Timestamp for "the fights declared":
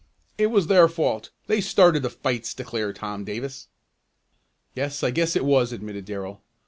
2.01-2.95